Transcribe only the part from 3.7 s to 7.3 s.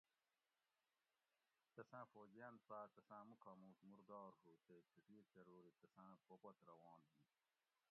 مُردار ہُو تے کِھٹیر چرور ای تساۤں پوپت روان ہی